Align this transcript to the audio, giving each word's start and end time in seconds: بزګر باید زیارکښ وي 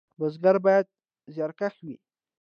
بزګر 0.19 0.55
باید 0.65 0.85
زیارکښ 1.33 1.75
وي 1.85 1.95